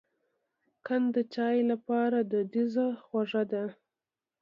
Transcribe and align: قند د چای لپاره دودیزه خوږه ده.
قند 0.85 1.07
د 1.15 1.17
چای 1.33 1.57
لپاره 1.71 2.17
دودیزه 2.31 2.87
خوږه 3.05 3.43
ده. 3.51 3.63